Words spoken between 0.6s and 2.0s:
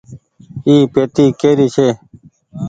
اي پيتي ڪيري ڇي